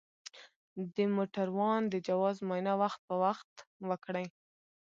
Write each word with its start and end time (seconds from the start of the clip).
د 0.95 0.97
موټروان 1.15 1.81
د 1.89 1.95
جواز 2.07 2.37
معاینه 2.47 2.73
وخت 2.81 2.99
په 3.07 3.15
وخت 3.23 3.51
وکړئ. 3.89 4.27